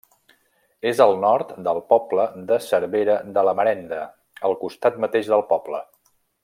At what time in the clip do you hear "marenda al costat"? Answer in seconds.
3.63-5.03